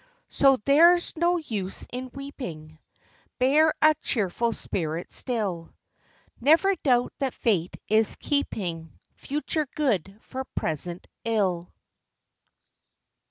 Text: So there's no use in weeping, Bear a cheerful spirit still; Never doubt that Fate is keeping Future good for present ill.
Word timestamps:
So 0.29 0.57
there's 0.65 1.15
no 1.15 1.37
use 1.37 1.85
in 1.91 2.09
weeping, 2.11 2.79
Bear 3.37 3.71
a 3.83 3.93
cheerful 4.01 4.51
spirit 4.51 5.13
still; 5.13 5.75
Never 6.39 6.75
doubt 6.77 7.13
that 7.19 7.35
Fate 7.35 7.77
is 7.87 8.15
keeping 8.15 8.97
Future 9.13 9.67
good 9.75 10.17
for 10.19 10.43
present 10.55 11.05
ill. 11.23 11.71